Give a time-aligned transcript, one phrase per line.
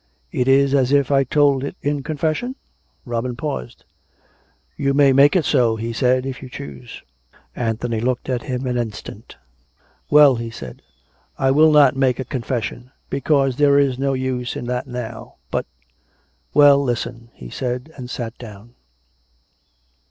[0.41, 2.55] "It is as if I told it in confession?"
[3.05, 3.85] Robin paused."
[4.75, 7.03] You may make it so/' he said," if you choose."
[7.55, 9.37] Anthony looked at him an instant."
[10.09, 10.81] Well," he said,"
[11.37, 15.67] I will not make a confession, because there is no use in that now— but
[16.51, 18.73] Well, listen!" he said, and sat down.